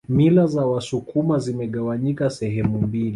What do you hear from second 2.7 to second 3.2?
mbili